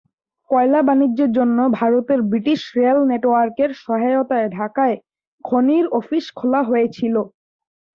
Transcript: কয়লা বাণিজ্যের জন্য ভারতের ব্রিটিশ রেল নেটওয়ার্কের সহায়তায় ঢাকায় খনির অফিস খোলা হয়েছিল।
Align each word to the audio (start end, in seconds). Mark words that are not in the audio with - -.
কয়লা 0.49 0.81
বাণিজ্যের 0.87 1.31
জন্য 1.37 1.57
ভারতের 1.79 2.19
ব্রিটিশ 2.29 2.61
রেল 2.77 2.99
নেটওয়ার্কের 3.11 3.69
সহায়তায় 3.83 4.47
ঢাকায় 4.57 4.95
খনির 5.45 5.85
অফিস 5.99 6.25
খোলা 6.37 6.61
হয়েছিল। 6.63 7.15